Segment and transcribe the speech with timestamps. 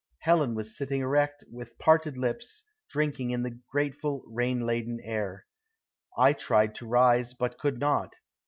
[0.21, 5.45] Helen was sitting erect and with parted lips drinking in the grateful rain laden air.
[6.17, 8.15] I tried to rise, but could not.